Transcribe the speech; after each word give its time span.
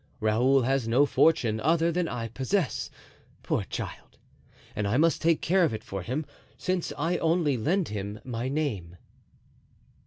Raoul 0.19 0.63
has 0.63 0.87
no 0.87 1.05
fortune 1.05 1.59
other 1.59 1.91
than 1.91 2.07
I 2.07 2.27
possess, 2.27 2.89
poor 3.43 3.65
child! 3.65 4.17
and 4.75 4.87
I 4.87 4.97
must 4.97 5.21
take 5.21 5.41
care 5.43 5.63
of 5.63 5.75
it 5.75 5.83
for 5.83 6.01
him, 6.01 6.25
since 6.57 6.91
I 6.97 7.19
only 7.19 7.55
lend 7.55 7.89
him 7.89 8.19
my 8.23 8.49
name." 8.49 8.97